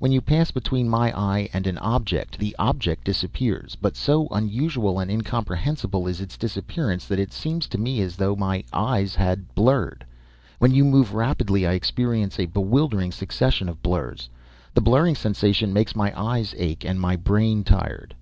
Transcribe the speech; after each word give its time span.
When 0.00 0.10
you 0.10 0.20
pass 0.20 0.50
between 0.50 0.88
my 0.88 1.16
eye 1.16 1.48
and 1.52 1.64
an 1.68 1.78
object, 1.78 2.38
the 2.40 2.56
object 2.58 3.04
disappears, 3.04 3.76
but 3.80 3.94
so 3.94 4.26
unusual 4.32 4.98
and 4.98 5.08
incomprehensible 5.08 6.08
is 6.08 6.20
its 6.20 6.36
disappearance 6.36 7.04
that 7.06 7.20
it 7.20 7.32
seems 7.32 7.68
to 7.68 7.78
me 7.78 8.00
as 8.00 8.16
though 8.16 8.34
my 8.34 8.64
eyes 8.72 9.14
had 9.14 9.54
blurred. 9.54 10.04
When 10.58 10.74
you 10.74 10.84
move 10.84 11.14
rapidly, 11.14 11.64
I 11.64 11.74
experience 11.74 12.40
a 12.40 12.46
bewildering 12.46 13.12
succession 13.12 13.68
of 13.68 13.80
blurs. 13.80 14.28
The 14.74 14.80
blurring 14.80 15.14
sensation 15.14 15.72
makes 15.72 15.94
my 15.94 16.12
eyes 16.20 16.56
ache 16.58 16.84
and 16.84 17.00
my 17.00 17.14
brain 17.14 17.62
tired." 17.62 18.16